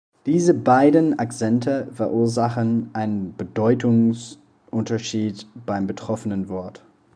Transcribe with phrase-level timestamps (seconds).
[0.25, 6.83] Diese beiden Akzente verursachen einen Bedeutungsunterschied beim betroffenen Wort.